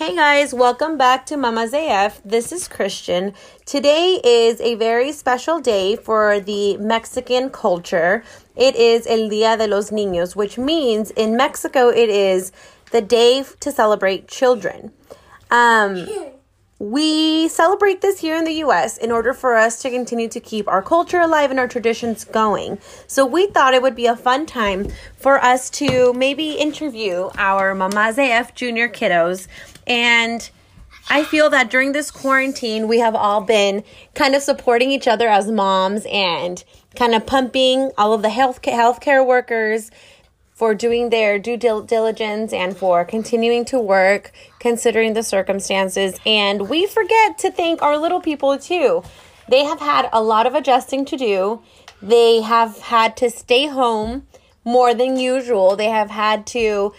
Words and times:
Hey 0.00 0.16
guys, 0.16 0.54
welcome 0.54 0.96
back 0.96 1.26
to 1.26 1.36
Mama's 1.36 1.74
AF. 1.74 2.22
This 2.24 2.52
is 2.52 2.68
Christian. 2.68 3.34
Today 3.66 4.18
is 4.24 4.58
a 4.62 4.74
very 4.76 5.12
special 5.12 5.60
day 5.60 5.94
for 5.94 6.40
the 6.40 6.78
Mexican 6.78 7.50
culture. 7.50 8.24
It 8.56 8.76
is 8.76 9.06
El 9.06 9.28
Dia 9.28 9.58
de 9.58 9.66
los 9.66 9.90
Niños, 9.90 10.34
which 10.34 10.56
means 10.56 11.10
in 11.10 11.36
Mexico 11.36 11.90
it 11.90 12.08
is 12.08 12.50
the 12.92 13.02
day 13.02 13.44
to 13.60 13.70
celebrate 13.70 14.26
children. 14.26 14.90
Um, 15.50 16.08
we 16.80 17.46
celebrate 17.48 18.00
this 18.00 18.20
here 18.20 18.34
in 18.36 18.44
the 18.44 18.54
US 18.64 18.96
in 18.96 19.12
order 19.12 19.34
for 19.34 19.54
us 19.54 19.82
to 19.82 19.90
continue 19.90 20.28
to 20.28 20.40
keep 20.40 20.66
our 20.66 20.80
culture 20.80 21.20
alive 21.20 21.50
and 21.50 21.60
our 21.60 21.68
traditions 21.68 22.24
going. 22.24 22.78
So 23.06 23.26
we 23.26 23.48
thought 23.48 23.74
it 23.74 23.82
would 23.82 23.94
be 23.94 24.06
a 24.06 24.16
fun 24.16 24.46
time 24.46 24.88
for 25.14 25.38
us 25.44 25.68
to 25.70 26.14
maybe 26.14 26.52
interview 26.52 27.28
our 27.36 27.74
Mamás 27.74 28.16
AF 28.16 28.54
junior 28.54 28.88
kiddos 28.88 29.46
and 29.86 30.50
I 31.10 31.24
feel 31.24 31.50
that 31.50 31.70
during 31.70 31.92
this 31.92 32.10
quarantine, 32.10 32.86
we 32.86 33.00
have 33.00 33.16
all 33.16 33.40
been 33.40 33.82
kind 34.14 34.34
of 34.34 34.42
supporting 34.42 34.92
each 34.92 35.08
other 35.08 35.28
as 35.28 35.50
moms 35.50 36.06
and 36.08 36.62
kind 36.94 37.14
of 37.14 37.26
pumping 37.26 37.90
all 37.98 38.12
of 38.12 38.22
the 38.22 38.30
health 38.30 38.62
healthcare 38.62 39.26
workers 39.26 39.90
for 40.60 40.74
doing 40.74 41.08
their 41.08 41.38
due 41.38 41.56
diligence 41.56 42.52
and 42.52 42.76
for 42.76 43.02
continuing 43.02 43.64
to 43.64 43.78
work 43.80 44.30
considering 44.58 45.14
the 45.14 45.22
circumstances. 45.22 46.20
And 46.26 46.68
we 46.68 46.86
forget 46.86 47.38
to 47.38 47.50
thank 47.50 47.80
our 47.80 47.96
little 47.96 48.20
people 48.20 48.58
too. 48.58 49.02
They 49.48 49.64
have 49.64 49.80
had 49.80 50.10
a 50.12 50.22
lot 50.22 50.46
of 50.46 50.54
adjusting 50.54 51.06
to 51.06 51.16
do. 51.16 51.62
They 52.02 52.42
have 52.42 52.76
had 52.76 53.16
to 53.16 53.30
stay 53.30 53.68
home 53.68 54.26
more 54.62 54.92
than 54.92 55.18
usual. 55.18 55.76
They 55.76 55.88
have 55.88 56.10
had 56.10 56.46
to 56.48 56.92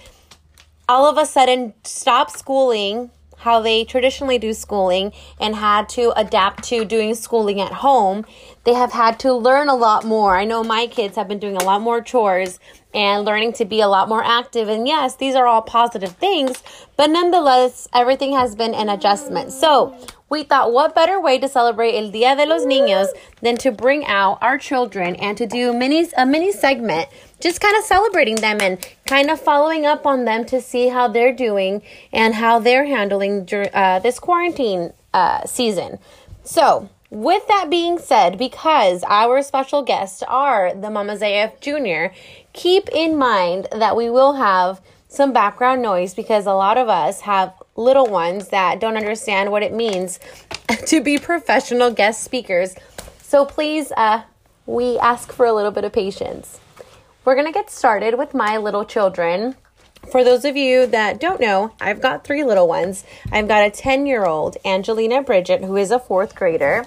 all 0.89 1.07
of 1.07 1.19
a 1.19 1.27
sudden 1.27 1.75
stop 1.83 2.31
schooling 2.31 3.11
how 3.37 3.59
they 3.61 3.83
traditionally 3.83 4.37
do 4.37 4.53
schooling 4.53 5.11
and 5.39 5.55
had 5.55 5.89
to 5.89 6.13
adapt 6.15 6.63
to 6.63 6.85
doing 6.85 7.13
schooling 7.13 7.59
at 7.61 7.73
home. 7.73 8.25
They 8.63 8.73
have 8.73 8.91
had 8.91 9.19
to 9.19 9.33
learn 9.33 9.67
a 9.67 9.75
lot 9.75 10.03
more. 10.03 10.37
I 10.37 10.45
know 10.45 10.63
my 10.63 10.87
kids 10.87 11.15
have 11.15 11.27
been 11.27 11.39
doing 11.39 11.57
a 11.57 11.63
lot 11.63 11.81
more 11.81 12.01
chores 12.01 12.59
and 12.93 13.25
learning 13.25 13.53
to 13.53 13.65
be 13.65 13.81
a 13.81 13.87
lot 13.87 14.09
more 14.09 14.23
active. 14.23 14.67
And 14.69 14.87
yes, 14.87 15.15
these 15.15 15.35
are 15.35 15.47
all 15.47 15.61
positive 15.61 16.13
things, 16.13 16.61
but 16.97 17.09
nonetheless, 17.09 17.87
everything 17.93 18.33
has 18.33 18.55
been 18.55 18.73
an 18.73 18.89
adjustment. 18.89 19.51
So, 19.51 19.95
we 20.29 20.43
thought 20.43 20.71
what 20.71 20.95
better 20.95 21.19
way 21.19 21.39
to 21.39 21.49
celebrate 21.49 21.93
El 21.93 22.09
Dia 22.09 22.37
de 22.37 22.45
los 22.45 22.65
Niños 22.65 23.07
than 23.41 23.57
to 23.57 23.71
bring 23.71 24.05
out 24.05 24.37
our 24.41 24.57
children 24.57 25.17
and 25.17 25.37
to 25.37 25.45
do 25.45 25.73
mini 25.73 26.07
a 26.17 26.25
mini 26.25 26.53
segment 26.53 27.09
just 27.41 27.59
kind 27.59 27.75
of 27.75 27.83
celebrating 27.83 28.35
them 28.35 28.59
and 28.61 28.77
kind 29.05 29.29
of 29.29 29.41
following 29.41 29.85
up 29.85 30.05
on 30.05 30.25
them 30.25 30.45
to 30.45 30.61
see 30.61 30.87
how 30.87 31.07
they're 31.07 31.35
doing 31.35 31.81
and 32.13 32.35
how 32.35 32.59
they're 32.59 32.85
handling 32.85 33.47
uh, 33.73 33.99
this 33.99 34.19
quarantine 34.19 34.93
uh, 35.13 35.45
season. 35.45 35.99
So, 36.43 36.89
with 37.11 37.45
that 37.49 37.69
being 37.69 37.99
said, 37.99 38.37
because 38.37 39.03
our 39.05 39.43
special 39.43 39.83
guests 39.83 40.23
are 40.23 40.73
the 40.73 40.89
Mamas 40.89 41.21
AF 41.21 41.59
Jr., 41.59 42.15
keep 42.53 42.87
in 42.89 43.17
mind 43.17 43.67
that 43.73 43.97
we 43.97 44.09
will 44.09 44.33
have 44.33 44.81
some 45.09 45.33
background 45.33 45.81
noise 45.81 46.13
because 46.13 46.45
a 46.45 46.53
lot 46.53 46.77
of 46.77 46.87
us 46.87 47.19
have 47.21 47.53
little 47.75 48.07
ones 48.07 48.47
that 48.47 48.79
don't 48.79 48.95
understand 48.95 49.51
what 49.51 49.61
it 49.61 49.73
means 49.73 50.21
to 50.87 51.03
be 51.03 51.17
professional 51.17 51.91
guest 51.91 52.23
speakers. 52.23 52.75
So 53.21 53.45
please, 53.45 53.91
uh, 53.97 54.23
we 54.65 54.97
ask 54.99 55.33
for 55.33 55.45
a 55.45 55.53
little 55.53 55.71
bit 55.71 55.83
of 55.83 55.91
patience. 55.91 56.61
We're 57.25 57.35
going 57.35 57.45
to 57.45 57.51
get 57.51 57.69
started 57.69 58.17
with 58.17 58.33
my 58.33 58.55
little 58.55 58.85
children. 58.85 59.55
For 60.11 60.23
those 60.23 60.45
of 60.45 60.55
you 60.55 60.87
that 60.87 61.19
don't 61.19 61.41
know, 61.41 61.73
I've 61.81 62.01
got 62.01 62.23
three 62.23 62.45
little 62.45 62.69
ones. 62.69 63.03
I've 63.33 63.49
got 63.49 63.65
a 63.65 63.69
10 63.69 64.05
year 64.05 64.25
old, 64.25 64.55
Angelina 64.63 65.21
Bridget, 65.21 65.61
who 65.61 65.75
is 65.75 65.91
a 65.91 65.99
fourth 65.99 66.35
grader. 66.35 66.85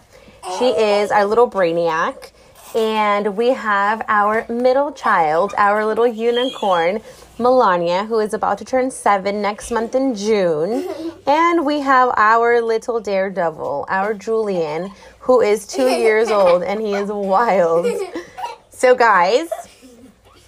She 0.58 0.66
is 0.70 1.10
our 1.10 1.24
little 1.24 1.50
brainiac. 1.50 2.30
And 2.74 3.36
we 3.36 3.48
have 3.50 4.02
our 4.08 4.46
middle 4.48 4.90
child, 4.92 5.54
our 5.56 5.86
little 5.86 6.08
unicorn, 6.08 7.00
Melania, 7.38 8.04
who 8.04 8.18
is 8.18 8.34
about 8.34 8.58
to 8.58 8.64
turn 8.64 8.90
seven 8.90 9.40
next 9.40 9.70
month 9.70 9.94
in 9.94 10.14
June. 10.14 10.88
And 11.26 11.64
we 11.64 11.80
have 11.80 12.12
our 12.16 12.60
little 12.60 13.00
daredevil, 13.00 13.86
our 13.88 14.12
Julian, 14.12 14.90
who 15.20 15.40
is 15.40 15.66
two 15.66 15.88
years 15.88 16.30
old 16.30 16.62
and 16.62 16.80
he 16.80 16.94
is 16.94 17.10
wild. 17.10 17.86
So, 18.70 18.94
guys, 18.94 19.48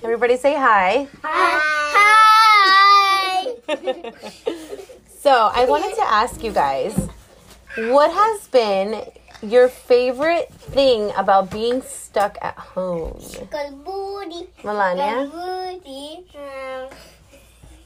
Everybody 0.06 0.36
say 0.36 0.54
hi. 0.54 1.08
Hi. 1.24 1.58
Hi. 3.66 4.12
so, 5.18 5.50
I 5.52 5.64
wanted 5.64 5.96
to 5.96 6.02
ask 6.02 6.44
you 6.44 6.52
guys 6.52 6.94
what 7.76 8.12
has 8.12 8.46
been 8.46 9.02
your 9.42 9.68
favorite 9.68 10.52
thing 10.52 11.12
about 11.16 11.50
being 11.50 11.82
stuck 11.82 12.38
at 12.42 12.56
home? 12.56 13.20
Melania? 14.64 15.30
Um, 15.30 16.88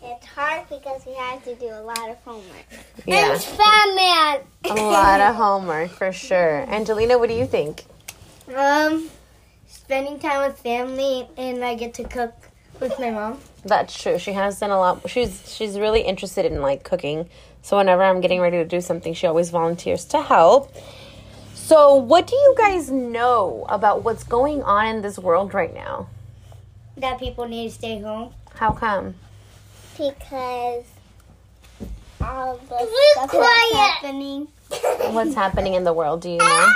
it's 0.02 0.26
hard 0.26 0.68
because 0.68 1.04
we 1.06 1.14
have 1.14 1.44
to 1.44 1.54
do 1.56 1.66
a 1.66 1.82
lot 1.82 2.08
of 2.08 2.16
homework. 2.24 2.66
Yeah. 3.06 3.32
And 3.32 3.58
Batman. 3.58 4.78
a 4.78 4.90
lot 4.90 5.20
of 5.20 5.34
homework 5.44 5.90
for 5.90 6.12
sure. 6.12 6.60
Angelina, 6.68 7.18
what 7.18 7.28
do 7.28 7.34
you 7.34 7.46
think? 7.46 7.84
Um, 8.54 9.08
spending 9.66 10.18
time 10.18 10.46
with 10.46 10.58
family 10.58 11.28
and 11.36 11.64
I 11.64 11.74
get 11.74 11.94
to 11.94 12.04
cook 12.04 12.34
with 12.80 12.98
my 12.98 13.10
mom. 13.10 13.38
That's 13.64 14.00
true. 14.00 14.18
She 14.18 14.32
has 14.32 14.58
done 14.58 14.70
a 14.70 14.78
lot. 14.78 15.08
She's 15.08 15.54
she's 15.54 15.78
really 15.78 16.00
interested 16.00 16.46
in 16.46 16.62
like 16.62 16.82
cooking. 16.82 17.28
So 17.62 17.76
whenever 17.76 18.02
I'm 18.02 18.20
getting 18.22 18.40
ready 18.40 18.56
to 18.56 18.64
do 18.64 18.80
something, 18.80 19.12
she 19.12 19.26
always 19.26 19.50
volunteers 19.50 20.06
to 20.06 20.22
help. 20.22 20.72
So, 21.70 21.94
what 21.94 22.26
do 22.26 22.34
you 22.34 22.56
guys 22.58 22.90
know 22.90 23.64
about 23.68 24.02
what's 24.02 24.24
going 24.24 24.60
on 24.64 24.86
in 24.86 25.02
this 25.02 25.20
world 25.20 25.54
right 25.54 25.72
now? 25.72 26.08
That 26.96 27.20
people 27.20 27.46
need 27.46 27.68
to 27.68 27.72
stay 27.72 28.00
home. 28.00 28.34
How 28.56 28.72
come? 28.72 29.14
Because 29.96 30.82
all 32.20 32.56
the 32.56 32.88
stuff 33.12 33.30
quiet. 33.30 33.46
that's 33.70 33.74
happening. 33.76 34.48
What's 35.14 35.36
happening 35.36 35.74
in 35.74 35.84
the 35.84 35.92
world? 35.92 36.22
Do 36.22 36.30
you 36.30 36.38
know? 36.38 36.72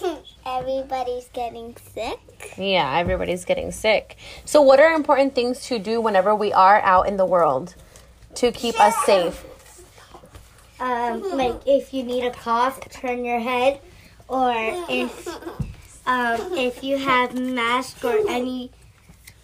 Everybody's 0.46 1.28
getting 1.34 1.76
sick. 1.92 2.54
Yeah, 2.56 2.96
everybody's 2.96 3.44
getting 3.44 3.70
sick. 3.70 4.16
So, 4.46 4.62
what 4.62 4.80
are 4.80 4.94
important 4.94 5.34
things 5.34 5.66
to 5.66 5.78
do 5.78 6.00
whenever 6.00 6.34
we 6.34 6.54
are 6.54 6.80
out 6.80 7.06
in 7.06 7.18
the 7.18 7.26
world 7.26 7.74
to 8.36 8.50
keep 8.50 8.80
us 8.80 8.94
safe? 9.04 9.44
Um, 10.80 11.36
like 11.36 11.60
if 11.66 11.92
you 11.92 12.02
need 12.02 12.24
a 12.24 12.30
cough, 12.30 12.80
turn 12.88 13.26
your 13.26 13.38
head, 13.38 13.80
or 14.30 14.52
if 14.88 15.28
um, 16.06 16.40
if 16.56 16.82
you 16.82 16.96
have 16.98 17.34
mask 17.38 18.04
or 18.04 18.16
any 18.28 18.70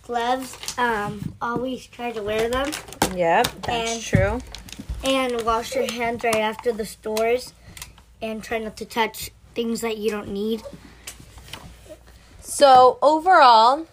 gloves, 0.03 0.57
um, 0.79 1.35
always 1.43 1.87
try 1.87 2.13
to 2.13 2.23
wear 2.23 2.49
them. 2.49 2.71
Yep, 3.15 3.49
that's 3.63 3.93
And- 3.93 4.03
true. 4.03 4.41
And 5.05 5.43
wash 5.43 5.75
your 5.75 5.91
hands 5.93 6.25
right 6.25 6.37
after 6.37 6.73
the 6.73 6.87
stores, 6.87 7.53
and 8.23 8.43
try 8.43 8.59
not 8.59 8.77
to 8.79 8.85
touch 8.85 9.31
things 9.55 9.81
that 9.83 9.99
you 9.99 10.11
don't 10.11 10.29
need. 10.29 10.63
So, 12.41 12.99
overall, 13.03 13.87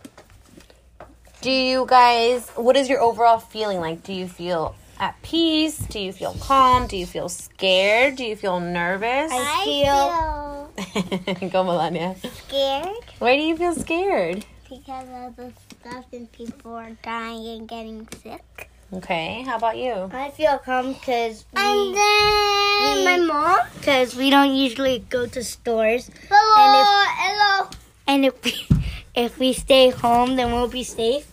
do 1.41 1.51
you 1.51 1.85
guys, 1.87 2.47
what 2.55 2.75
is 2.77 2.87
your 2.89 3.01
overall 3.01 3.37
feeling 3.39 3.79
like? 3.79 4.03
Do 4.03 4.13
you 4.13 4.27
feel 4.27 4.75
at 4.99 5.21
peace? 5.21 5.77
Do 5.77 5.99
you 5.99 6.13
feel 6.13 6.35
calm? 6.39 6.87
Do 6.87 6.95
you 6.97 7.05
feel 7.05 7.27
scared? 7.29 8.15
Do 8.15 8.23
you 8.23 8.35
feel 8.35 8.59
nervous? 8.59 9.31
I 9.33 9.61
feel 9.65 10.62
Go, 11.51 11.63
Melania. 11.63 12.15
scared 12.45 12.87
Why 13.19 13.35
do 13.37 13.43
you 13.43 13.55
feel 13.57 13.75
scared? 13.75 14.45
because 14.69 15.07
of 15.13 15.35
the 15.35 15.53
stuff 15.69 16.05
and 16.11 16.31
people 16.31 16.73
are 16.73 16.91
dying 17.03 17.45
and 17.59 17.67
getting 17.69 18.07
sick. 18.23 18.69
Okay, 18.91 19.43
how 19.45 19.57
about 19.57 19.77
you? 19.77 20.09
I 20.11 20.31
feel 20.31 20.57
calm 20.57 20.93
because 20.93 21.45
And 21.55 21.89
we 21.89 21.93
then 21.93 22.97
we- 22.97 23.05
my 23.05 23.17
mom. 23.19 23.67
because 23.77 24.15
we 24.15 24.29
don't 24.31 24.55
usually 24.55 24.99
go 25.09 25.27
to 25.27 25.43
stores, 25.43 26.09
Hello, 26.29 27.05
hello. 27.17 27.69
and 28.07 28.25
if 28.25 28.43
we 28.43 28.53
if 29.15 29.37
we 29.37 29.53
stay 29.53 29.89
home, 29.91 30.35
then 30.37 30.51
we'll 30.51 30.67
be 30.67 30.83
safe. 30.83 31.27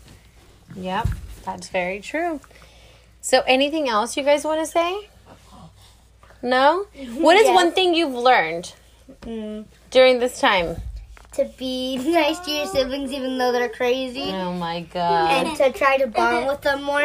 Yep, 0.77 1.09
that's 1.45 1.69
very 1.69 2.01
true. 2.01 2.41
So, 3.23 3.41
anything 3.47 3.89
else 3.89 4.17
you 4.19 4.23
guys 4.23 4.45
want 4.45 4.61
to 4.61 4.67
say? 4.67 5.09
No? 6.43 6.87
What 7.19 7.37
is 7.37 7.47
Yes. 7.47 7.55
one 7.55 7.73
thing 7.73 7.95
you've 7.95 8.15
learned 8.15 8.73
Mm. 9.23 9.65
during 9.91 10.19
this 10.21 10.41
time? 10.41 10.77
To 11.35 11.45
be 11.59 11.97
nice 12.13 12.39
to 12.41 12.51
your 12.51 12.67
siblings, 12.67 13.13
even 13.13 13.39
though 13.39 13.53
they're 13.53 13.69
crazy, 13.69 14.23
Oh 14.25 14.53
my 14.53 14.81
god. 14.81 15.47
and 15.47 15.57
to 15.59 15.71
try 15.73 15.97
to 15.99 16.07
bond 16.09 16.47
with 16.49 16.61
them 16.63 16.83
more. 16.83 17.01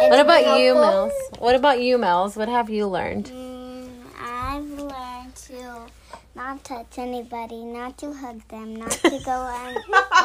What 0.00 0.20
about 0.20 0.58
you, 0.60 0.74
helpful. 0.74 0.80
Mills? 1.06 1.12
What 1.38 1.54
about 1.56 1.80
you, 1.80 1.98
Mills? 1.98 2.36
What 2.36 2.48
have 2.48 2.70
you 2.70 2.86
learned? 2.86 3.26
Mm, 3.26 3.88
I've 4.20 4.64
learned 4.64 5.34
to 5.48 5.80
not 6.36 6.62
touch 6.62 6.98
anybody, 6.98 7.64
not 7.64 7.98
to 7.98 8.12
hug 8.12 8.46
them, 8.48 8.76
not 8.76 8.92
to 8.92 9.18
go 9.24 9.32
on 9.58 9.76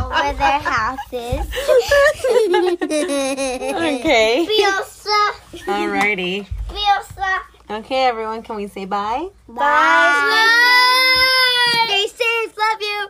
over 0.04 0.38
their 0.38 0.60
houses. 0.60 1.50
Okay. 2.83 4.45
Fiosa, 4.48 5.31
Alrighty. 5.65 6.45
Fiosa. 6.69 7.39
Okay, 7.80 8.04
everyone, 8.06 8.44
can 8.44 8.56
we 8.57 8.68
say 8.68 8.86
bye? 8.86 9.27
Bye. 9.48 10.80
Love 12.71 12.81
you. 12.81 13.07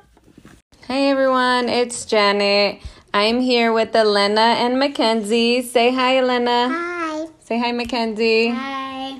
Hey, 0.88 1.10
everyone, 1.10 1.70
it's 1.70 2.06
Janet. 2.06 2.82
I'm 3.14 3.40
here 3.40 3.72
with 3.72 3.96
Elena 3.96 4.42
and 4.42 4.80
Mackenzie. 4.80 5.62
Say 5.62 5.94
hi, 5.94 6.18
Elena. 6.18 6.70
Hi. 6.70 7.28
Say 7.40 7.60
hi, 7.60 7.72
Mackenzie. 7.72 8.52
Bye. 8.52 9.20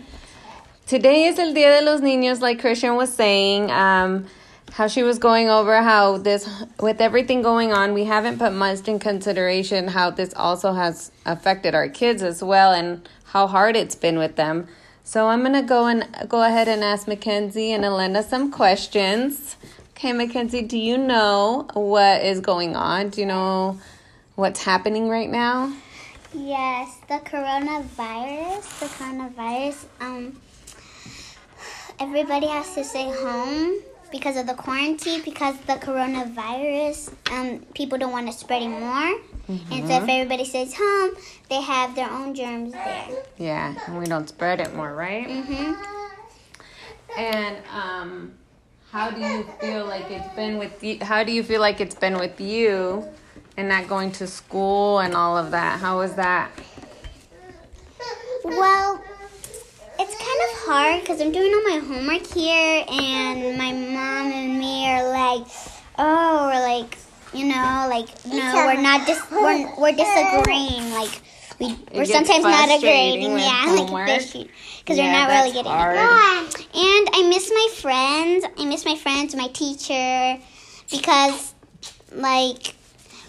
Today 0.88 1.26
is 1.26 1.38
El 1.38 1.54
Dia 1.54 1.80
de 1.80 1.86
los 1.86 2.02
Niños, 2.02 2.42
like 2.42 2.60
Christian 2.60 2.96
was 2.96 3.14
saying. 3.14 3.70
Um, 3.70 4.26
how 4.72 4.88
she 4.88 5.04
was 5.04 5.20
going 5.20 5.50
over 5.50 5.84
how 5.84 6.18
this, 6.18 6.50
with 6.80 7.00
everything 7.00 7.44
going 7.44 7.72
on, 7.72 7.94
we 7.94 8.06
haven't 8.06 8.40
put 8.40 8.54
much 8.54 8.88
in 8.88 8.98
consideration 8.98 9.90
how 9.90 10.10
this 10.10 10.34
also 10.36 10.74
has 10.74 11.12
affected 11.28 11.76
our 11.76 11.90
kids 11.90 12.24
as 12.24 12.44
well 12.44 12.72
and 12.72 13.08
how 13.26 13.46
hard 13.46 13.76
it's 13.76 13.96
been 13.96 14.18
with 14.18 14.36
them. 14.36 14.68
So 15.04 15.28
I'm 15.28 15.44
gonna 15.44 15.62
go 15.62 15.86
and 15.86 16.08
go 16.30 16.44
ahead 16.44 16.68
and 16.68 16.84
ask 16.84 17.08
Mackenzie 17.08 17.72
and 17.72 17.84
Elena 17.86 18.24
some 18.24 18.50
questions. 18.52 19.58
Okay, 19.96 20.12
Mackenzie, 20.12 20.64
do 20.64 20.78
you 20.78 20.98
know 20.98 21.68
what 21.74 22.24
is 22.24 22.40
going 22.40 22.76
on? 22.76 23.10
Do 23.10 23.22
you 23.22 23.28
know 23.28 23.80
what's 24.36 24.62
happening 24.64 25.08
right 25.08 25.30
now? 25.30 25.72
Yes, 26.34 26.98
the 27.08 27.20
coronavirus. 27.20 28.80
The 28.80 28.86
coronavirus. 28.88 29.86
Um, 30.02 30.42
everybody 32.00 32.48
has 32.48 32.74
to 32.74 32.84
stay 32.84 33.12
home 33.12 33.80
because 34.12 34.36
of 34.36 34.48
the 34.48 34.56
quarantine. 34.56 35.22
Because 35.24 35.56
the 35.62 35.74
coronavirus. 35.74 37.14
Um, 37.32 37.60
people 37.76 37.98
don't 38.00 38.12
want 38.12 38.28
to 38.28 38.34
spread 38.34 38.64
it 38.64 38.70
more. 38.70 39.20
And 39.48 39.88
so 39.88 39.98
if 39.98 40.10
everybody 40.10 40.46
stays 40.46 40.74
home, 40.76 41.12
they 41.50 41.62
have 41.62 41.96
their 41.96 42.10
own 42.10 42.34
germs 42.34 42.72
there. 42.74 43.10
Yeah, 43.38 43.76
and 43.86 44.00
we 44.00 44.06
don't 44.06 44.28
spread 44.28 44.60
it 44.60 44.74
more, 44.74 44.94
right? 44.94 45.28
Mhm. 45.28 45.78
And 47.18 47.58
um, 47.72 48.34
how 48.94 49.10
do 49.10 49.20
you 49.20 49.44
feel 49.60 49.86
like 49.88 50.12
it's 50.12 50.36
been 50.36 50.60
with 50.60 50.84
you? 50.84 51.00
How 51.02 51.24
do 51.24 51.32
you 51.32 51.42
feel 51.42 51.60
like 51.60 51.82
it's 51.82 51.96
been 51.96 52.16
with 52.20 52.40
you, 52.40 53.04
and 53.58 53.68
not 53.68 53.88
going 53.88 54.12
to 54.14 54.28
school 54.28 55.00
and 55.00 55.16
all 55.16 55.36
of 55.36 55.50
that? 55.50 55.80
How 55.80 55.98
was 55.98 56.14
that? 56.14 56.52
Well, 58.46 59.04
it's 60.00 60.16
kind 60.16 60.42
of 60.46 60.52
hard 60.68 61.02
because 61.02 61.20
I'm 61.22 61.32
doing 61.32 61.52
all 61.52 61.64
my 61.64 61.80
homework 61.84 62.28
here, 62.28 62.86
and 62.88 63.58
my 63.58 63.72
mom 63.72 64.32
and 64.32 64.60
me 64.60 64.88
are 64.88 65.10
like, 65.10 65.48
oh, 65.98 66.52
we're 66.54 66.62
like, 66.62 66.96
you 67.34 67.46
know, 67.46 67.88
like, 67.90 68.10
no, 68.28 68.54
we're 68.68 68.80
not 68.80 69.08
dis- 69.08 69.32
we're, 69.32 69.76
we're 69.76 69.96
disagreeing, 69.96 70.92
like. 70.92 71.20
We, 71.60 71.76
we're 71.94 72.06
sometimes 72.06 72.44
not 72.44 72.76
agreeing, 72.78 73.22
yeah, 73.38 73.66
homework. 73.78 74.08
like 74.08 74.32
because 74.32 74.98
Yeah, 74.98 75.06
we're 75.06 75.12
not 75.12 75.30
really 75.30 75.54
getting 75.54 75.72
hard. 75.72 75.96
it. 75.96 76.68
And 76.76 77.10
I 77.14 77.28
miss 77.30 77.50
my 77.50 77.68
friends. 77.76 78.46
I 78.58 78.66
miss 78.66 78.86
my 78.86 78.96
friends, 78.96 79.36
my 79.36 79.48
teacher, 79.48 80.42
because 80.92 81.54
like 82.12 82.76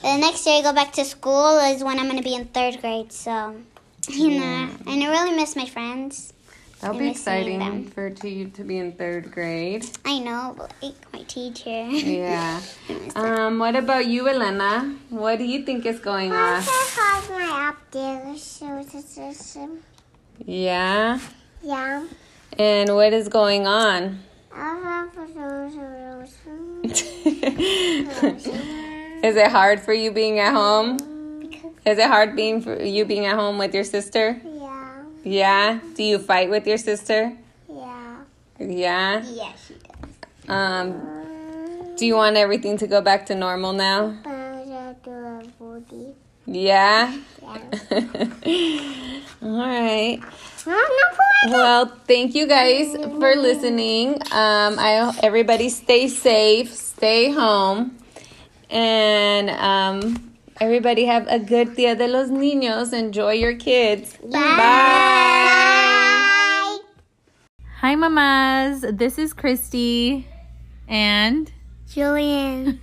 the 0.03 0.17
next 0.19 0.47
year 0.47 0.56
I 0.59 0.62
go 0.62 0.73
back 0.73 0.93
to 0.94 1.05
school 1.05 1.59
is 1.59 1.85
when 1.85 1.99
I'm 1.99 2.09
gonna 2.09 2.23
be 2.23 2.35
in 2.35 2.47
third 2.47 2.81
grade. 2.81 3.12
So 3.12 3.56
you 4.09 4.31
know, 4.41 4.69
and 4.87 5.03
I 5.05 5.09
really 5.09 5.37
miss 5.37 5.55
my 5.56 5.67
friends. 5.67 6.32
That'll 6.81 6.97
I 6.97 7.00
be 7.00 7.09
exciting 7.09 7.87
for 7.93 8.11
to 8.11 8.29
you 8.29 8.49
to 8.50 8.65
be 8.65 8.77
in 8.77 8.93
third 8.93 9.31
grade. 9.32 9.87
I 10.05 10.19
know, 10.19 10.55
but 10.59 10.73
like 10.82 11.12
my 11.15 11.23
teacher. 11.23 11.70
Yeah. 11.70 12.61
I 12.88 12.93
miss 12.93 13.15
them. 13.15 13.25
Um, 13.38 13.59
what 13.59 13.75
about 13.77 14.06
you, 14.06 14.29
Elena? 14.29 14.94
What 15.09 15.38
do 15.38 15.44
you 15.44 15.62
think 15.65 15.87
is 15.87 15.99
going 16.00 16.32
on? 16.32 16.62
Have 17.25 17.31
my 17.31 17.73
updates. 17.73 18.61
Yeah. 20.44 21.19
Yeah. 21.62 22.06
And 22.59 22.94
what 22.94 23.12
is 23.12 23.29
going 23.29 23.67
on? 23.67 24.21
is 29.25 29.37
it 29.37 29.50
hard 29.50 29.81
for 29.81 29.93
you 29.93 30.12
being 30.12 30.38
at 30.38 30.53
home? 30.53 30.99
Is 31.85 31.99
it 31.99 32.06
hard 32.06 32.37
being 32.37 32.62
for 32.62 32.82
you 32.82 33.05
being 33.05 33.27
at 33.27 33.35
home 33.35 33.59
with 33.59 33.75
your 33.75 33.85
sister? 33.85 34.41
Yeah. 34.44 35.03
Yeah. 35.25 35.81
Do 35.94 36.03
you 36.03 36.19
fight 36.19 36.50
with 36.50 36.67
your 36.67 36.79
sister? 36.79 37.37
Yeah. 37.69 38.17
Yeah. 38.59 39.23
Yeah, 39.25 39.53
she 39.67 39.75
does. 39.75 40.49
Um, 40.49 41.94
do 41.97 42.06
you 42.06 42.15
want 42.15 42.37
everything 42.37 42.77
to 42.79 42.87
go 42.87 43.00
back 43.00 43.27
to 43.27 43.35
normal 43.35 43.73
now? 43.73 44.15
Yeah. 46.46 47.17
All 47.43 47.58
right. 49.43 50.20
Well, 51.46 51.87
thank 52.06 52.35
you 52.35 52.46
guys 52.46 52.93
for 52.93 53.35
listening. 53.37 54.14
Um, 54.32 54.79
I 54.79 55.14
everybody 55.23 55.69
stay 55.69 56.08
safe, 56.08 56.73
stay 56.73 57.31
home, 57.31 57.99
and 58.70 59.50
um, 59.50 60.32
everybody 60.61 61.05
have 61.05 61.26
a 61.29 61.38
good 61.38 61.76
Dia 61.76 61.94
de 61.94 62.08
los 62.08 62.31
Niños. 62.31 62.93
Enjoy 62.93 63.32
your 63.32 63.56
kids. 63.56 64.17
Bye. 64.23 64.41
Hi, 67.81 67.94
mamas. 67.94 68.85
This 68.93 69.19
is 69.19 69.35
Christy, 69.35 70.26
and 70.88 71.52
Julian. 71.88 72.81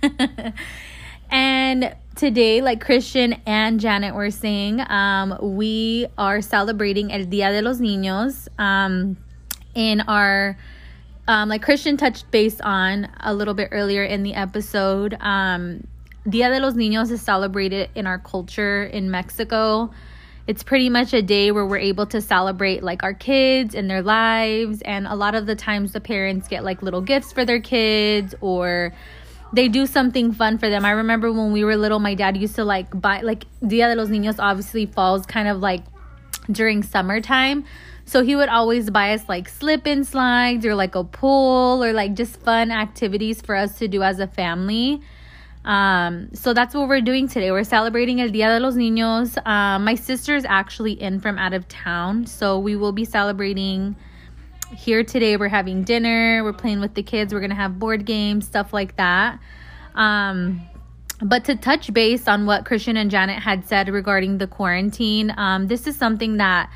and 1.30 1.96
today, 2.22 2.60
like 2.60 2.80
Christian 2.80 3.32
and 3.46 3.80
Janet 3.80 4.14
were 4.14 4.30
saying, 4.30 4.80
um, 4.88 5.36
we 5.42 6.06
are 6.16 6.40
celebrating 6.40 7.12
El 7.12 7.24
Dia 7.24 7.50
de 7.50 7.60
los 7.62 7.80
Niños. 7.80 8.46
Um, 8.60 9.16
in 9.74 10.02
our, 10.02 10.56
um, 11.26 11.48
like 11.48 11.62
Christian 11.62 11.96
touched 11.96 12.30
base 12.30 12.60
on 12.60 13.08
a 13.18 13.34
little 13.34 13.54
bit 13.54 13.70
earlier 13.72 14.04
in 14.04 14.22
the 14.22 14.34
episode. 14.34 15.16
Um, 15.18 15.84
Dia 16.28 16.48
de 16.48 16.60
los 16.60 16.74
Niños 16.74 17.10
is 17.10 17.20
celebrated 17.20 17.90
in 17.96 18.06
our 18.06 18.20
culture 18.20 18.84
in 18.84 19.10
Mexico. 19.10 19.90
It's 20.46 20.62
pretty 20.62 20.90
much 20.90 21.12
a 21.12 21.22
day 21.22 21.50
where 21.50 21.66
we're 21.66 21.78
able 21.78 22.06
to 22.06 22.20
celebrate 22.20 22.84
like 22.84 23.02
our 23.02 23.14
kids 23.14 23.74
and 23.74 23.90
their 23.90 24.02
lives. 24.02 24.80
And 24.82 25.08
a 25.08 25.16
lot 25.16 25.34
of 25.34 25.46
the 25.46 25.56
times, 25.56 25.90
the 25.90 26.00
parents 26.00 26.46
get 26.46 26.62
like 26.62 26.82
little 26.82 27.00
gifts 27.00 27.32
for 27.32 27.44
their 27.44 27.60
kids 27.60 28.32
or 28.40 28.94
they 29.52 29.68
do 29.68 29.86
something 29.86 30.32
fun 30.32 30.58
for 30.58 30.68
them. 30.70 30.84
I 30.84 30.92
remember 30.92 31.32
when 31.32 31.52
we 31.52 31.64
were 31.64 31.76
little, 31.76 31.98
my 31.98 32.14
dad 32.14 32.36
used 32.36 32.54
to 32.56 32.64
like 32.64 32.88
buy 32.98 33.20
like 33.20 33.44
Dia 33.66 33.88
de 33.88 33.96
los 33.96 34.08
Niños 34.08 34.36
obviously 34.38 34.86
falls 34.86 35.26
kind 35.26 35.48
of 35.48 35.60
like 35.60 35.82
during 36.50 36.82
summertime. 36.82 37.64
So 38.04 38.22
he 38.22 38.34
would 38.34 38.48
always 38.48 38.90
buy 38.90 39.14
us 39.14 39.28
like 39.28 39.48
slip 39.48 39.86
and 39.86 40.06
slides 40.06 40.66
or 40.66 40.74
like 40.74 40.94
a 40.94 41.04
pool 41.04 41.84
or 41.84 41.92
like 41.92 42.14
just 42.14 42.36
fun 42.40 42.70
activities 42.70 43.40
for 43.40 43.54
us 43.54 43.78
to 43.78 43.88
do 43.88 44.02
as 44.02 44.18
a 44.18 44.26
family. 44.26 45.00
Um, 45.64 46.34
so 46.34 46.52
that's 46.52 46.74
what 46.74 46.88
we're 46.88 47.00
doing 47.00 47.28
today. 47.28 47.52
We're 47.52 47.62
celebrating 47.64 48.20
El 48.20 48.30
Dia 48.30 48.48
de 48.48 48.60
los 48.60 48.74
Niños. 48.74 49.38
Um, 49.46 49.84
my 49.84 49.94
sister's 49.94 50.44
actually 50.44 50.92
in 50.92 51.20
from 51.20 51.38
out 51.38 51.52
of 51.52 51.68
town, 51.68 52.26
so 52.26 52.58
we 52.58 52.74
will 52.74 52.92
be 52.92 53.04
celebrating 53.04 53.94
here 54.74 55.04
today. 55.04 55.36
We're 55.36 55.48
having 55.48 55.84
dinner, 55.84 56.42
we're 56.42 56.52
playing 56.52 56.80
with 56.80 56.94
the 56.94 57.02
kids, 57.02 57.32
we're 57.32 57.40
gonna 57.40 57.54
have 57.54 57.78
board 57.78 58.04
games, 58.04 58.46
stuff 58.46 58.72
like 58.72 58.96
that. 58.96 59.38
Um, 59.94 60.62
but 61.20 61.44
to 61.44 61.54
touch 61.54 61.92
base 61.92 62.26
on 62.26 62.46
what 62.46 62.64
Christian 62.64 62.96
and 62.96 63.10
Janet 63.10 63.40
had 63.40 63.66
said 63.66 63.88
regarding 63.88 64.38
the 64.38 64.46
quarantine, 64.46 65.32
um, 65.36 65.68
this 65.68 65.86
is 65.86 65.96
something 65.96 66.38
that 66.38 66.70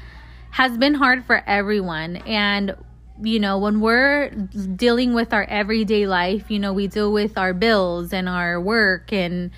has 0.51 0.79
been 0.79 0.95
hard 0.95 1.25
for 1.25 1.43
everyone. 1.47 2.17
And, 2.17 2.77
you 3.21 3.41
know, 3.41 3.59
when 3.59 3.81
we're 3.81 4.31
dealing 4.31 5.15
with 5.15 5.33
our 5.33 5.45
everyday 5.45 6.07
life, 6.07 6.51
you 6.51 6.59
know, 6.59 6.73
we 6.73 6.87
deal 6.87 7.13
with 7.13 7.37
our 7.37 7.53
bills 7.53 8.13
and 8.13 8.29
our 8.29 8.61
work 8.61 9.13
and 9.13 9.51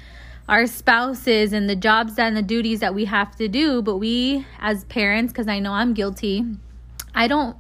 our 0.49 0.66
spouses 0.66 1.52
and 1.52 1.68
the 1.68 1.76
jobs 1.76 2.18
and 2.18 2.35
the 2.35 2.42
duties 2.42 2.80
that 2.80 2.95
we 2.95 3.04
have 3.04 3.37
to 3.37 3.47
do. 3.47 3.83
But 3.83 3.99
we, 3.99 4.47
as 4.59 4.85
parents, 4.85 5.33
because 5.33 5.49
I 5.49 5.59
know 5.59 5.73
I'm 5.73 5.92
guilty, 5.92 6.47
I 7.14 7.28
don't 7.28 7.57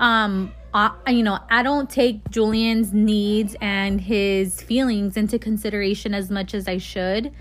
um 0.00 0.52
uh, 0.72 0.90
you 1.08 1.22
know 1.22 1.38
i 1.50 1.62
don't 1.62 1.88
take 1.88 2.28
julian's 2.30 2.92
needs 2.92 3.54
and 3.60 4.00
his 4.00 4.60
feelings 4.60 5.16
into 5.16 5.38
consideration 5.38 6.14
as 6.14 6.30
much 6.30 6.54
as 6.54 6.66
i 6.68 6.78
should. 6.78 7.32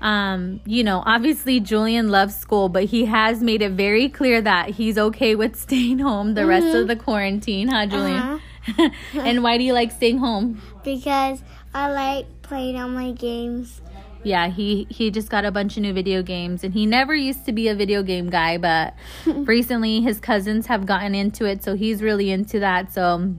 Um 0.00 0.60
you 0.66 0.84
know 0.84 1.02
obviously 1.06 1.58
julian 1.58 2.10
loves 2.10 2.36
school 2.36 2.68
but 2.68 2.84
he 2.84 3.06
has 3.06 3.42
made 3.42 3.62
it 3.62 3.72
very 3.72 4.10
clear 4.10 4.42
that 4.42 4.70
he's 4.70 4.98
okay 4.98 5.34
with 5.34 5.56
staying 5.66 6.00
home 6.00 6.34
the 6.34 6.44
rest 6.44 6.74
of 6.74 6.86
the 6.86 6.96
quarantine 6.96 7.68
huh 7.68 7.86
julian? 7.86 8.40
And 9.14 9.42
why 9.42 9.58
do 9.58 9.64
you 9.64 9.72
like 9.72 9.92
staying 9.92 10.18
home? 10.18 10.60
Because 10.84 11.40
I 11.72 11.90
like 11.90 12.26
playing 12.42 12.80
all 12.80 12.88
my 12.88 13.12
games. 13.12 13.80
Yeah 14.26 14.48
he 14.48 14.86
he 14.90 15.10
just 15.10 15.30
got 15.30 15.44
a 15.44 15.52
bunch 15.52 15.76
of 15.76 15.82
new 15.82 15.92
video 15.92 16.20
games 16.22 16.64
and 16.64 16.74
he 16.74 16.84
never 16.84 17.14
used 17.14 17.46
to 17.46 17.52
be 17.52 17.68
a 17.68 17.74
video 17.74 18.02
game 18.02 18.28
guy 18.28 18.58
but 18.58 18.92
recently 19.26 20.00
his 20.00 20.18
cousins 20.18 20.66
have 20.66 20.84
gotten 20.84 21.14
into 21.14 21.44
it 21.44 21.62
so 21.62 21.76
he's 21.76 22.02
really 22.02 22.30
into 22.30 22.58
that 22.58 22.92
so 22.92 23.34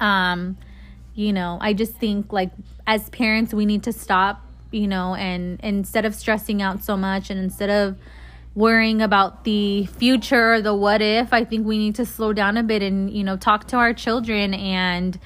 um 0.00 0.56
you 1.14 1.32
know 1.32 1.58
i 1.60 1.74
just 1.74 1.92
think 1.94 2.32
like 2.32 2.50
as 2.86 3.10
parents 3.10 3.52
we 3.52 3.66
need 3.66 3.82
to 3.82 3.92
stop 3.92 4.42
you 4.70 4.88
know 4.88 5.14
and 5.14 5.60
instead 5.62 6.06
of 6.06 6.14
stressing 6.14 6.62
out 6.62 6.82
so 6.82 6.96
much 6.96 7.28
and 7.28 7.38
instead 7.38 7.68
of 7.68 7.96
worrying 8.54 9.02
about 9.02 9.44
the 9.44 9.84
future, 9.86 10.60
the 10.60 10.74
what 10.74 11.02
if. 11.02 11.32
I 11.32 11.44
think 11.44 11.66
we 11.66 11.76
need 11.76 11.96
to 11.96 12.06
slow 12.06 12.32
down 12.32 12.56
a 12.56 12.62
bit 12.62 12.82
and, 12.82 13.10
you 13.10 13.24
know, 13.24 13.36
talk 13.36 13.66
to 13.68 13.76
our 13.76 13.92
children 13.92 14.54
and, 14.54 15.18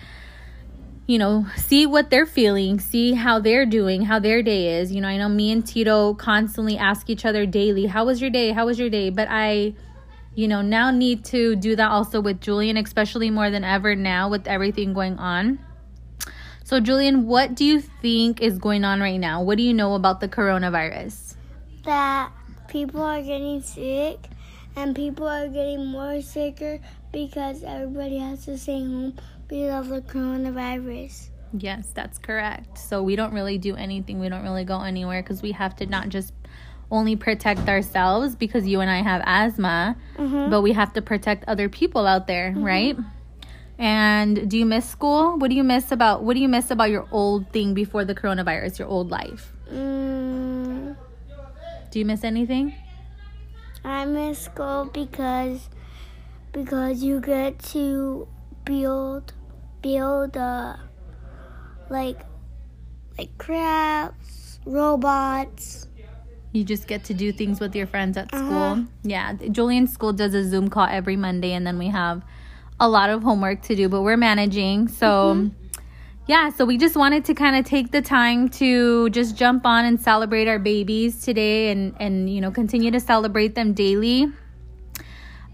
you 1.08 1.16
know, 1.16 1.46
see 1.56 1.86
what 1.86 2.10
they're 2.10 2.26
feeling, 2.26 2.78
see 2.78 3.14
how 3.14 3.40
they're 3.40 3.64
doing, 3.64 4.02
how 4.02 4.18
their 4.18 4.42
day 4.42 4.78
is. 4.78 4.92
You 4.92 5.00
know, 5.00 5.08
I 5.08 5.16
know 5.16 5.30
me 5.30 5.50
and 5.50 5.66
Tito 5.66 6.12
constantly 6.12 6.76
ask 6.76 7.08
each 7.08 7.24
other 7.24 7.46
daily, 7.46 7.86
How 7.86 8.04
was 8.04 8.20
your 8.20 8.28
day? 8.28 8.52
How 8.52 8.66
was 8.66 8.78
your 8.78 8.90
day? 8.90 9.08
But 9.08 9.26
I, 9.30 9.72
you 10.34 10.46
know, 10.46 10.60
now 10.60 10.90
need 10.90 11.24
to 11.24 11.56
do 11.56 11.74
that 11.76 11.90
also 11.90 12.20
with 12.20 12.42
Julian, 12.42 12.76
especially 12.76 13.30
more 13.30 13.48
than 13.50 13.64
ever 13.64 13.96
now 13.96 14.28
with 14.28 14.46
everything 14.46 14.92
going 14.92 15.18
on. 15.18 15.58
So, 16.62 16.78
Julian, 16.78 17.26
what 17.26 17.54
do 17.54 17.64
you 17.64 17.80
think 17.80 18.42
is 18.42 18.58
going 18.58 18.84
on 18.84 19.00
right 19.00 19.18
now? 19.18 19.42
What 19.42 19.56
do 19.56 19.62
you 19.62 19.72
know 19.72 19.94
about 19.94 20.20
the 20.20 20.28
coronavirus? 20.28 21.36
That 21.84 22.30
people 22.68 23.00
are 23.00 23.22
getting 23.22 23.62
sick 23.62 24.18
and 24.76 24.94
people 24.94 25.26
are 25.26 25.48
getting 25.48 25.86
more 25.86 26.20
sicker 26.20 26.80
because 27.12 27.62
everybody 27.62 28.18
has 28.18 28.44
to 28.44 28.58
stay 28.58 28.80
home 28.80 29.14
because 29.48 29.86
of 29.86 29.88
the 29.88 30.12
coronavirus. 30.12 31.30
Yes, 31.52 31.90
that's 31.94 32.18
correct. 32.18 32.78
So 32.78 33.02
we 33.02 33.16
don't 33.16 33.32
really 33.32 33.58
do 33.58 33.74
anything. 33.74 34.20
We 34.20 34.28
don't 34.28 34.42
really 34.42 34.64
go 34.64 34.80
anywhere 34.80 35.22
because 35.22 35.42
we 35.42 35.52
have 35.52 35.74
to 35.76 35.86
not 35.86 36.10
just 36.10 36.34
only 36.90 37.16
protect 37.16 37.68
ourselves 37.68 38.36
because 38.36 38.66
you 38.66 38.80
and 38.80 38.90
I 38.90 39.02
have 39.02 39.22
asthma, 39.24 39.96
mm-hmm. 40.16 40.50
but 40.50 40.62
we 40.62 40.72
have 40.72 40.92
to 40.94 41.02
protect 41.02 41.44
other 41.48 41.68
people 41.68 42.06
out 42.06 42.26
there, 42.26 42.50
mm-hmm. 42.50 42.64
right? 42.64 42.96
And 43.78 44.50
do 44.50 44.58
you 44.58 44.66
miss 44.66 44.88
school? 44.88 45.38
What 45.38 45.50
do 45.50 45.56
you 45.56 45.64
miss 45.64 45.92
about 45.92 46.24
what 46.24 46.34
do 46.34 46.40
you 46.40 46.48
miss 46.48 46.70
about 46.70 46.90
your 46.90 47.06
old 47.12 47.50
thing 47.52 47.74
before 47.74 48.04
the 48.04 48.14
coronavirus, 48.14 48.80
your 48.80 48.88
old 48.88 49.10
life? 49.10 49.52
Mm. 49.70 50.96
Do 51.90 51.98
you 51.98 52.04
miss 52.04 52.24
anything? 52.24 52.74
I 53.84 54.04
miss 54.04 54.40
school 54.40 54.90
because 54.92 55.68
because 56.52 57.04
you 57.04 57.20
get 57.20 57.60
to 57.70 58.26
build 58.64 59.32
build 59.82 60.36
uh, 60.36 60.76
like 61.88 62.20
like 63.18 63.36
crafts, 63.38 64.60
robots. 64.64 65.88
You 66.52 66.64
just 66.64 66.86
get 66.86 67.04
to 67.04 67.14
do 67.14 67.30
things 67.32 67.60
with 67.60 67.76
your 67.76 67.86
friends 67.86 68.16
at 68.16 68.32
uh-huh. 68.32 68.44
school. 68.44 68.86
Yeah, 69.02 69.34
Julian's 69.34 69.92
school 69.92 70.12
does 70.12 70.34
a 70.34 70.44
Zoom 70.48 70.68
call 70.70 70.86
every 70.88 71.16
Monday, 71.16 71.52
and 71.52 71.66
then 71.66 71.78
we 71.78 71.88
have 71.88 72.22
a 72.80 72.88
lot 72.88 73.10
of 73.10 73.22
homework 73.22 73.62
to 73.62 73.76
do, 73.76 73.88
but 73.88 74.02
we're 74.02 74.16
managing. 74.16 74.88
So. 74.88 75.34
Mm-hmm. 75.34 75.64
Yeah, 76.26 76.50
so 76.50 76.66
we 76.66 76.76
just 76.76 76.94
wanted 76.94 77.24
to 77.24 77.32
kind 77.32 77.56
of 77.56 77.64
take 77.64 77.90
the 77.90 78.02
time 78.02 78.50
to 78.50 79.08
just 79.08 79.34
jump 79.34 79.64
on 79.64 79.86
and 79.86 79.98
celebrate 79.98 80.46
our 80.46 80.58
babies 80.58 81.24
today 81.24 81.70
and 81.70 81.94
and 81.98 82.28
you 82.28 82.42
know 82.42 82.50
continue 82.50 82.90
to 82.90 83.00
celebrate 83.00 83.54
them 83.54 83.72
daily. 83.72 84.30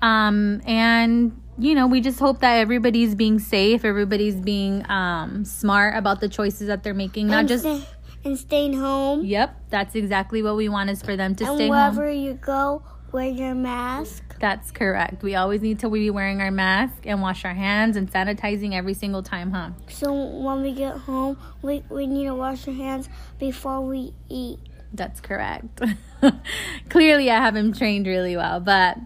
Um 0.02 0.60
and 0.66 1.40
you 1.58 1.74
know, 1.74 1.86
we 1.86 2.00
just 2.00 2.18
hope 2.18 2.40
that 2.40 2.56
everybody's 2.56 3.14
being 3.14 3.38
safe, 3.38 3.84
everybody's 3.84 4.36
being 4.36 4.88
um, 4.90 5.44
smart 5.44 5.96
about 5.96 6.20
the 6.20 6.28
choices 6.28 6.66
that 6.66 6.82
they're 6.82 6.94
making, 6.94 7.28
not 7.28 7.40
and 7.40 7.48
just 7.48 7.62
stay, 7.62 7.82
and 8.24 8.38
staying 8.38 8.74
home. 8.74 9.24
Yep, 9.24 9.56
that's 9.70 9.94
exactly 9.94 10.42
what 10.42 10.56
we 10.56 10.68
want 10.68 10.90
is 10.90 11.02
for 11.02 11.16
them 11.16 11.34
to 11.36 11.44
and 11.44 11.56
stay 11.56 11.70
wherever 11.70 11.86
home. 11.86 11.96
Wherever 11.96 12.12
you 12.12 12.34
go, 12.34 12.82
wear 13.12 13.28
your 13.28 13.54
mask. 13.54 14.22
That's 14.40 14.72
correct. 14.72 15.22
We 15.22 15.36
always 15.36 15.62
need 15.62 15.78
to 15.80 15.88
be 15.88 16.10
wearing 16.10 16.40
our 16.40 16.50
mask 16.50 17.06
and 17.06 17.22
wash 17.22 17.44
our 17.44 17.54
hands 17.54 17.96
and 17.96 18.10
sanitizing 18.10 18.74
every 18.74 18.94
single 18.94 19.22
time, 19.22 19.52
huh? 19.52 19.70
So 19.88 20.12
when 20.12 20.62
we 20.62 20.72
get 20.72 20.96
home, 20.96 21.38
we, 21.62 21.84
we 21.88 22.06
need 22.06 22.24
to 22.24 22.34
wash 22.34 22.66
our 22.66 22.74
hands 22.74 23.08
before 23.38 23.80
we 23.80 24.12
eat. 24.28 24.58
That's 24.92 25.20
correct. 25.20 25.80
Clearly, 26.88 27.30
I 27.30 27.36
haven't 27.38 27.76
trained 27.76 28.06
really 28.06 28.36
well, 28.36 28.60
but 28.60 28.96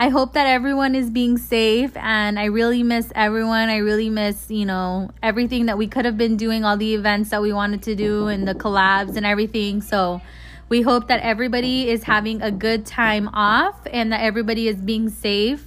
I 0.00 0.10
hope 0.10 0.34
that 0.34 0.46
everyone 0.46 0.94
is 0.94 1.10
being 1.10 1.38
safe 1.38 1.96
and 1.96 2.38
I 2.38 2.44
really 2.44 2.84
miss 2.84 3.10
everyone. 3.16 3.68
I 3.68 3.78
really 3.78 4.08
miss, 4.08 4.48
you 4.48 4.64
know, 4.64 5.10
everything 5.24 5.66
that 5.66 5.76
we 5.76 5.88
could 5.88 6.04
have 6.04 6.16
been 6.16 6.36
doing, 6.36 6.64
all 6.64 6.76
the 6.76 6.94
events 6.94 7.30
that 7.30 7.42
we 7.42 7.52
wanted 7.52 7.82
to 7.82 7.96
do 7.96 8.28
and 8.28 8.46
the 8.46 8.54
collabs 8.54 9.16
and 9.16 9.26
everything. 9.26 9.82
So 9.82 10.20
we 10.68 10.82
hope 10.82 11.08
that 11.08 11.20
everybody 11.22 11.90
is 11.90 12.04
having 12.04 12.40
a 12.42 12.52
good 12.52 12.86
time 12.86 13.28
off 13.32 13.74
and 13.90 14.12
that 14.12 14.20
everybody 14.20 14.68
is 14.68 14.76
being 14.76 15.10
safe. 15.10 15.66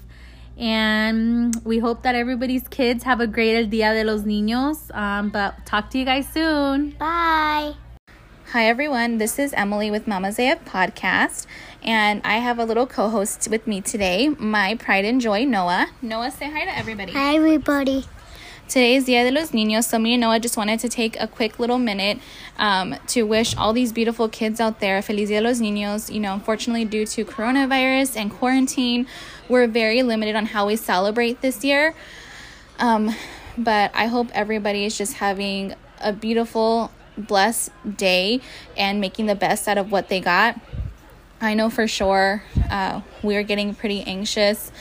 And 0.57 1.53
we 1.65 1.79
hope 1.79 2.03
that 2.03 2.15
everybody's 2.15 2.65
kids 2.69 3.03
have 3.03 3.19
a 3.19 3.27
great 3.27 3.57
El 3.57 3.65
Dia 3.65 3.93
de 3.93 4.05
los 4.05 4.21
Niños. 4.21 4.95
Um, 4.95 5.27
but 5.29 5.65
talk 5.65 5.89
to 5.89 5.97
you 5.97 6.05
guys 6.05 6.29
soon. 6.29 6.91
Bye. 6.91 7.75
Hi, 8.51 8.65
everyone. 8.65 9.17
This 9.17 9.39
is 9.39 9.53
Emily 9.53 9.89
with 9.91 10.07
Mama's 10.09 10.37
AF 10.37 10.65
Podcast, 10.65 11.47
and 11.83 12.21
I 12.23 12.37
have 12.37 12.59
a 12.59 12.65
little 12.65 12.85
co 12.85 13.09
host 13.09 13.47
with 13.49 13.67
me 13.67 13.81
today, 13.81 14.29
my 14.29 14.75
pride 14.75 15.05
and 15.05 15.19
joy, 15.19 15.45
Noah. 15.45 15.89
Noah, 16.01 16.31
say 16.31 16.49
hi 16.49 16.65
to 16.65 16.77
everybody. 16.77 17.11
Hi, 17.13 17.35
everybody. 17.35 18.05
Today 18.67 18.95
is 18.95 19.03
Dia 19.03 19.25
de 19.25 19.31
los 19.31 19.51
Niños, 19.51 19.83
so 19.83 19.99
me 19.99 20.13
and 20.13 20.21
Noah 20.21 20.39
just 20.39 20.55
wanted 20.55 20.79
to 20.79 20.87
take 20.87 21.19
a 21.19 21.27
quick 21.27 21.59
little 21.59 21.77
minute 21.77 22.19
um, 22.57 22.95
to 23.07 23.23
wish 23.23 23.55
all 23.57 23.73
these 23.73 23.91
beautiful 23.91 24.29
kids 24.29 24.61
out 24.61 24.79
there 24.79 25.01
Feliz 25.01 25.27
Dia 25.27 25.41
de 25.41 25.47
los 25.47 25.59
Niños. 25.59 26.13
You 26.13 26.21
know, 26.21 26.33
unfortunately, 26.33 26.85
due 26.85 27.05
to 27.07 27.25
coronavirus 27.25 28.15
and 28.15 28.31
quarantine, 28.31 29.07
we're 29.49 29.67
very 29.67 30.03
limited 30.03 30.35
on 30.35 30.45
how 30.45 30.67
we 30.67 30.77
celebrate 30.77 31.41
this 31.41 31.65
year. 31.65 31.93
Um, 32.79 33.13
but 33.57 33.91
I 33.93 34.05
hope 34.05 34.29
everybody 34.33 34.85
is 34.85 34.97
just 34.97 35.15
having 35.15 35.75
a 35.99 36.13
beautiful 36.13 36.91
blessed 37.17 37.71
day 37.97 38.39
and 38.77 39.01
making 39.01 39.25
the 39.25 39.35
best 39.35 39.67
out 39.67 39.77
of 39.77 39.91
what 39.91 40.07
they 40.07 40.21
got. 40.21 40.59
I 41.41 41.55
know 41.55 41.71
for 41.71 41.87
sure 41.87 42.43
uh, 42.69 43.01
we're 43.23 43.43
getting 43.43 43.73
pretty 43.73 44.03
anxious. 44.03 44.71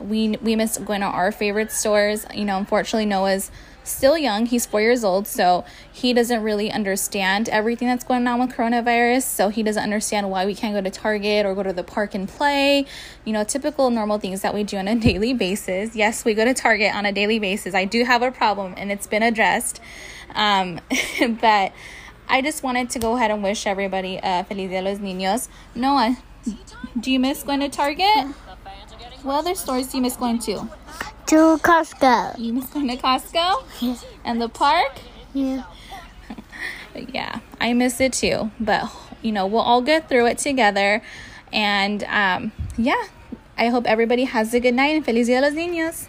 We 0.00 0.30
we 0.42 0.56
miss 0.56 0.76
going 0.78 1.02
to 1.02 1.06
our 1.06 1.30
favorite 1.30 1.70
stores. 1.70 2.26
You 2.34 2.44
know, 2.44 2.58
unfortunately, 2.58 3.06
Noah's 3.06 3.50
still 3.84 4.18
young. 4.18 4.46
He's 4.46 4.66
four 4.66 4.80
years 4.80 5.04
old, 5.04 5.26
so 5.26 5.64
he 5.92 6.12
doesn't 6.12 6.42
really 6.42 6.70
understand 6.70 7.48
everything 7.48 7.86
that's 7.86 8.04
going 8.04 8.26
on 8.26 8.40
with 8.40 8.50
coronavirus. 8.50 9.22
So 9.22 9.50
he 9.50 9.62
doesn't 9.62 9.82
understand 9.82 10.30
why 10.30 10.46
we 10.46 10.54
can't 10.54 10.74
go 10.74 10.80
to 10.80 10.90
Target 10.90 11.46
or 11.46 11.54
go 11.54 11.62
to 11.62 11.72
the 11.72 11.84
park 11.84 12.14
and 12.14 12.28
play. 12.28 12.86
You 13.24 13.32
know, 13.32 13.44
typical 13.44 13.90
normal 13.90 14.18
things 14.18 14.42
that 14.42 14.52
we 14.52 14.64
do 14.64 14.78
on 14.78 14.88
a 14.88 14.96
daily 14.98 15.32
basis. 15.32 15.94
Yes, 15.94 16.24
we 16.24 16.34
go 16.34 16.44
to 16.44 16.54
Target 16.54 16.94
on 16.94 17.06
a 17.06 17.12
daily 17.12 17.38
basis. 17.38 17.74
I 17.74 17.84
do 17.84 18.04
have 18.04 18.22
a 18.22 18.32
problem, 18.32 18.74
and 18.76 18.90
it's 18.90 19.06
been 19.06 19.22
addressed. 19.22 19.80
Um, 20.34 20.80
but 21.40 21.72
I 22.30 22.42
just 22.42 22.62
wanted 22.62 22.90
to 22.90 23.00
go 23.00 23.16
ahead 23.16 23.32
and 23.32 23.42
wish 23.42 23.66
everybody 23.66 24.20
uh, 24.20 24.44
Feliz 24.44 24.70
Dia 24.70 24.82
de 24.82 24.90
los 24.90 24.98
Niños. 25.00 25.48
Noah, 25.74 26.16
do 26.98 27.10
you 27.10 27.18
miss 27.18 27.42
going 27.42 27.58
to 27.58 27.68
Target? 27.68 28.28
What 29.24 29.40
other 29.40 29.56
stores 29.56 29.88
do 29.88 29.96
you 29.96 30.02
miss 30.02 30.16
going 30.16 30.38
to? 30.40 30.68
To 31.26 31.58
Costco. 31.58 32.38
You 32.38 32.52
miss 32.52 32.66
going 32.66 32.86
to 32.86 32.96
Costco? 32.96 33.64
Yeah. 33.80 33.96
And 34.24 34.40
the 34.40 34.48
park? 34.48 35.00
Yeah. 35.34 35.64
yeah, 36.94 37.40
I 37.60 37.72
miss 37.72 38.00
it 38.00 38.12
too. 38.12 38.52
But, 38.60 38.88
you 39.22 39.32
know, 39.32 39.48
we'll 39.48 39.62
all 39.62 39.82
get 39.82 40.08
through 40.08 40.26
it 40.26 40.38
together. 40.38 41.02
And 41.52 42.04
um, 42.04 42.52
yeah, 42.78 43.08
I 43.58 43.70
hope 43.70 43.86
everybody 43.86 44.22
has 44.22 44.54
a 44.54 44.60
good 44.60 44.74
night 44.74 44.94
and 44.94 45.04
Feliz 45.04 45.26
Dia 45.26 45.40
de 45.40 45.48
los 45.48 45.56
Niños. 45.56 46.06